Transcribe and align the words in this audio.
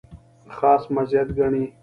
خاص 0.57 0.83
مزیت 0.95 1.27
ګڼي. 1.37 1.63